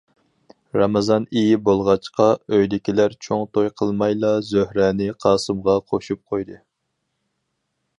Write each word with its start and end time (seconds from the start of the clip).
رامىزان 0.77 1.27
ئېيى 1.41 1.59
بولغاچقا، 1.67 2.27
ئۆيدىكىلەر 2.57 3.15
چوڭ 3.27 3.45
توي 3.59 3.71
قىلمايلا 3.83 4.35
زۆھرەنى 4.51 5.15
قاسىمغا 5.27 5.81
قوشۇپ 5.93 6.27
قويدى. 6.33 6.61